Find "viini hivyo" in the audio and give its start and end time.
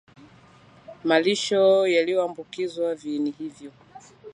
2.95-3.71